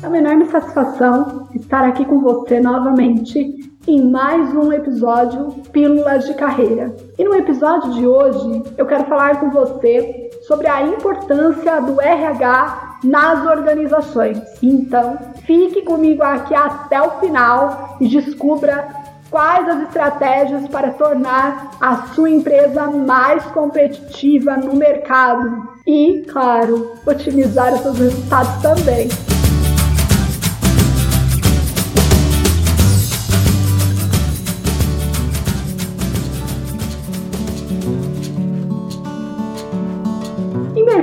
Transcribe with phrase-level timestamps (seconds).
[0.00, 6.34] É uma enorme satisfação estar aqui com você novamente em mais um episódio Pílulas de
[6.34, 6.94] Carreira.
[7.18, 12.98] E no episódio de hoje eu quero falar com você sobre a importância do RH
[13.02, 14.40] nas organizações.
[14.62, 18.88] Então, fique comigo aqui até o final e descubra
[19.30, 27.74] quais as estratégias para tornar a sua empresa mais competitiva no mercado e, claro, otimizar
[27.74, 29.08] os seus resultados também.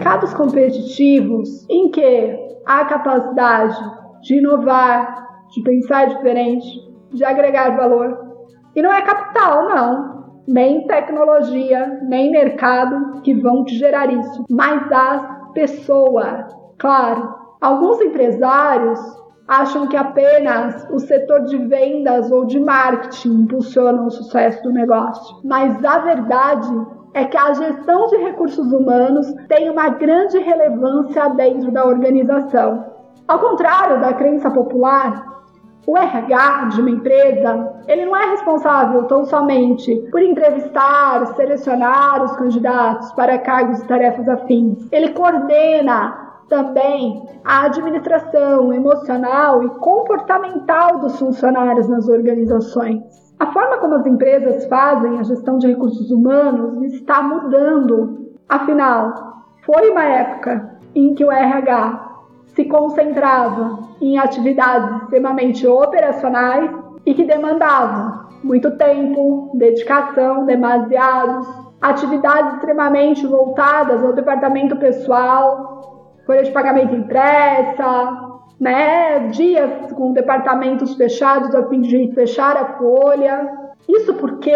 [0.00, 3.78] Mercados competitivos em que há capacidade
[4.22, 6.66] de inovar, de pensar diferente,
[7.12, 8.18] de agregar valor.
[8.74, 10.20] E não é capital, não.
[10.48, 16.46] Nem tecnologia, nem mercado que vão te gerar isso, mas as pessoas.
[16.78, 18.98] Claro, alguns empresários
[19.46, 25.40] acham que apenas o setor de vendas ou de marketing impulsiona o sucesso do negócio.
[25.44, 26.70] Mas a verdade
[27.14, 32.84] é que a gestão de recursos humanos tem uma grande relevância dentro da organização.
[33.26, 35.30] Ao contrário da crença popular,
[35.86, 42.36] o RH de uma empresa, ele não é responsável tão somente por entrevistar, selecionar os
[42.36, 44.86] candidatos para cargos e tarefas afins.
[44.92, 53.02] Ele coordena também a administração emocional e comportamental dos funcionários nas organizações.
[53.38, 58.30] A forma como as empresas fazem a gestão de recursos humanos está mudando.
[58.48, 62.08] Afinal, foi uma época em que o RH
[62.46, 66.70] se concentrava em atividades extremamente operacionais
[67.06, 71.46] e que demandavam muito tempo, dedicação, demasiados,
[71.80, 81.54] atividades extremamente voltadas ao departamento pessoal, folha de pagamento impressa, né, dias com departamentos fechados
[81.54, 83.69] a fim de fechar a folha.
[83.96, 84.52] Isso porque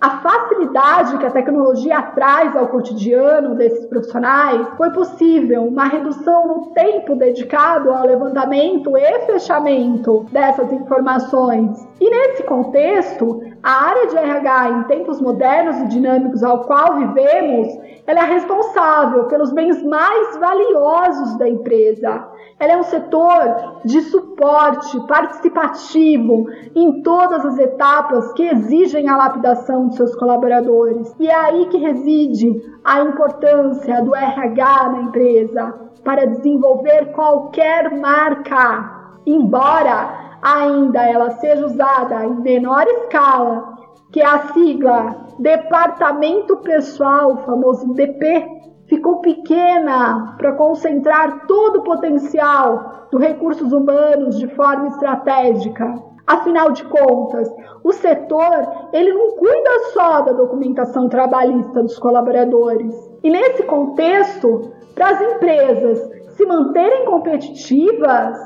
[0.00, 6.66] a facilidade que a tecnologia traz ao cotidiano desses profissionais foi possível uma redução no
[6.72, 11.86] tempo dedicado ao levantamento e fechamento dessas informações.
[12.00, 17.68] E nesse contexto, a área de RH em tempos modernos e dinâmicos ao qual vivemos,
[18.06, 22.26] ela é responsável pelos bens mais valiosos da empresa.
[22.58, 29.89] Ela é um setor de suporte participativo em todas as etapas que exigem a lapidação
[29.90, 31.14] de seus colaboradores.
[31.18, 39.18] E é aí que reside a importância do RH na empresa para desenvolver qualquer marca,
[39.26, 43.76] embora ainda ela seja usada em menor escala,
[44.10, 53.08] que é a sigla Departamento Pessoal, famoso DP, ficou pequena para concentrar todo o potencial
[53.10, 55.94] dos recursos humanos de forma estratégica.
[56.30, 57.52] Afinal de contas,
[57.82, 62.94] o setor ele não cuida só da documentação trabalhista dos colaboradores.
[63.24, 68.38] E nesse contexto, para as empresas se manterem competitivas,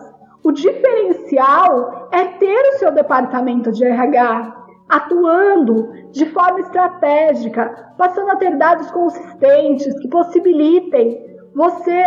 [0.42, 8.36] o diferencial é ter o seu departamento de RH atuando de forma estratégica, passando a
[8.36, 12.02] ter dados consistentes que possibilitem você,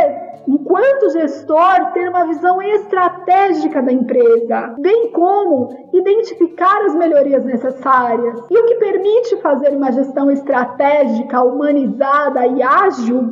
[0.48, 8.44] enquanto gestor, ter uma visão estratégica da empresa, bem como identificar as melhorias necessárias.
[8.50, 13.32] E o que permite fazer uma gestão estratégica, humanizada e ágil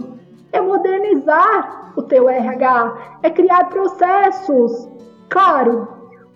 [0.53, 4.95] é modernizar o teu RH, é criar processos
[5.29, 5.87] Claro,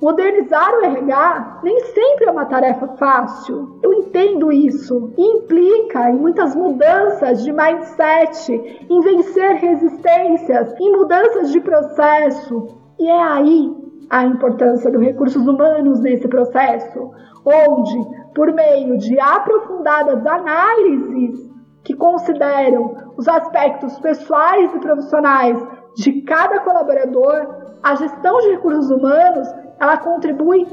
[0.02, 3.80] modernizar o RH nem sempre é uma tarefa fácil.
[3.84, 5.14] Eu entendo isso.
[5.18, 8.52] Implica em muitas mudanças de mindset,
[8.90, 12.68] em vencer resistências, em mudanças de processo.
[12.98, 13.76] E é aí
[14.10, 17.12] a importância dos recursos humanos nesse processo,
[17.46, 21.50] onde, por meio de aprofundadas análises
[21.84, 25.58] que consideram os aspectos pessoais e profissionais
[25.96, 27.48] de cada colaborador,
[27.82, 29.48] a gestão de recursos humanos
[29.80, 30.68] ela contribui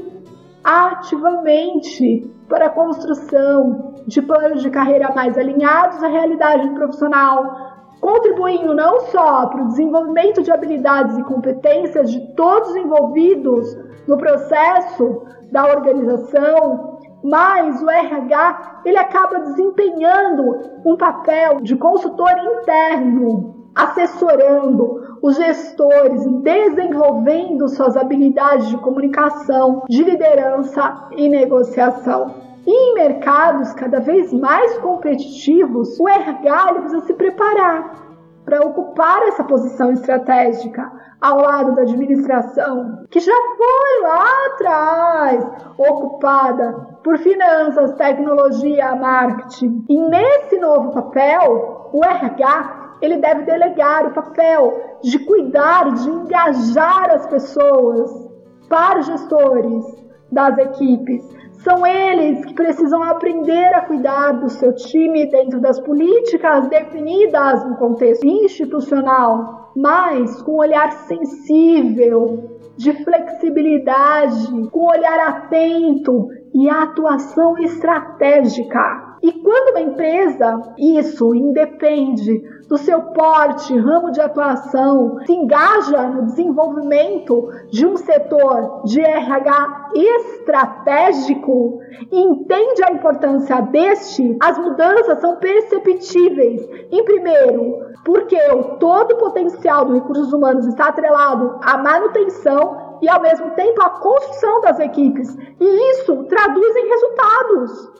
[0.63, 9.01] ativamente para a construção de planos de carreira mais alinhados à realidade profissional, contribuindo não
[9.01, 13.77] só para o desenvolvimento de habilidades e competências de todos envolvidos
[14.07, 23.56] no processo da organização, mas o RH ele acaba desempenhando um papel de consultor interno
[23.77, 32.33] assessorando os gestores, desenvolvendo suas habilidades de comunicação, de liderança e negociação.
[32.65, 38.07] E em mercados cada vez mais competitivos, o RH precisa se preparar.
[38.43, 40.89] para ocupar essa posição estratégica
[41.19, 45.45] ao lado da administração, que já foi lá atrás
[45.77, 49.83] ocupada por finanças, tecnologia, marketing.
[49.89, 57.11] E nesse novo papel, o RH ele deve delegar o papel de cuidar, de engajar
[57.11, 58.27] as pessoas
[58.67, 59.85] para gestores
[60.31, 61.23] das equipes,
[61.63, 67.75] são eles que precisam aprender a cuidar do seu time dentro das políticas definidas no
[67.77, 77.57] contexto institucional, mas com um olhar sensível, de flexibilidade, com um olhar atento e atuação
[77.57, 79.17] estratégica.
[79.23, 86.25] E quando uma empresa, isso independe do seu porte, ramo de atuação, se engaja no
[86.25, 91.79] desenvolvimento de um setor de RH estratégico
[92.11, 96.61] e entende a importância deste, as mudanças são perceptíveis.
[96.91, 98.37] Em primeiro, porque
[98.79, 103.91] todo o potencial dos recursos humanos está atrelado à manutenção e ao mesmo tempo à
[103.91, 105.35] construção das equipes.
[105.59, 107.91] E isso traduz em resultados.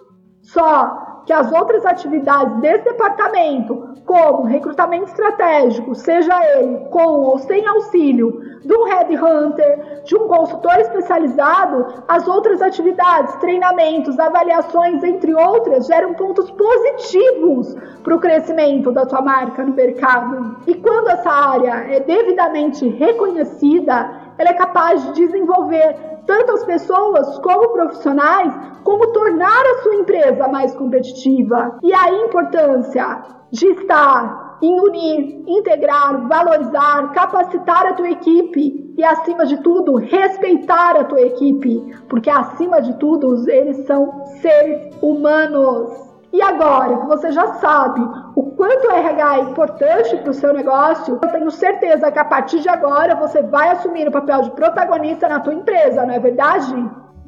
[0.41, 7.67] Só que as outras atividades desse departamento, como recrutamento estratégico, seja ele com ou sem
[7.67, 15.87] auxílio de um headhunter, de um consultor especializado, as outras atividades, treinamentos, avaliações, entre outras,
[15.87, 20.55] geram pontos positivos para o crescimento da tua marca no mercado.
[20.65, 25.95] E quando essa área é devidamente reconhecida, ela é capaz de desenvolver
[26.25, 28.53] tanto as pessoas como profissionais,
[28.83, 31.79] como tornar a sua empresa mais competitiva.
[31.81, 39.45] E a importância de estar em unir, integrar, valorizar, capacitar a tua equipe e, acima
[39.45, 46.07] de tudo, respeitar a tua equipe, porque, acima de tudo, eles são seres humanos.
[46.33, 48.01] E agora que você já sabe
[48.37, 52.23] o quanto o RH é importante para o seu negócio, eu tenho certeza que a
[52.23, 56.19] partir de agora você vai assumir o papel de protagonista na tua empresa, não é
[56.19, 56.75] verdade?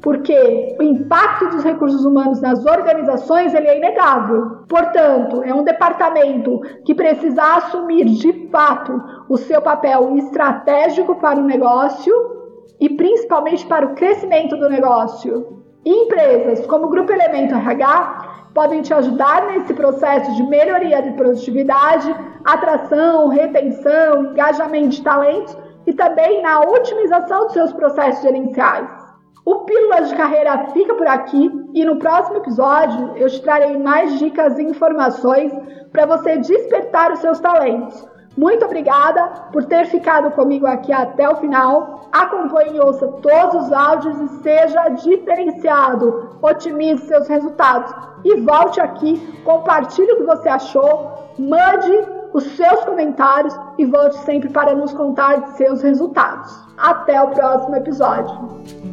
[0.00, 4.60] Porque o impacto dos recursos humanos nas organizações ele é inegável.
[4.68, 11.44] Portanto, é um departamento que precisa assumir de fato o seu papel estratégico para o
[11.44, 12.14] negócio
[12.78, 15.58] e principalmente para o crescimento do negócio.
[15.84, 18.19] empresas como o Grupo Elemento RH
[18.54, 22.14] podem te ajudar nesse processo de melhoria de produtividade,
[22.44, 25.56] atração, retenção, engajamento de talentos
[25.86, 28.88] e também na otimização dos seus processos gerenciais.
[29.44, 34.18] O Pílulas de Carreira fica por aqui e no próximo episódio eu te trarei mais
[34.18, 35.52] dicas e informações
[35.90, 38.06] para você despertar os seus talentos.
[38.36, 42.08] Muito obrigada por ter ficado comigo aqui até o final.
[42.12, 46.38] Acompanhe e ouça todos os áudios e seja diferenciado.
[46.40, 47.92] Otimize seus resultados.
[48.24, 51.92] E volte aqui, compartilhe o que você achou, mande
[52.32, 56.56] os seus comentários e volte sempre para nos contar de seus resultados.
[56.78, 58.89] Até o próximo episódio.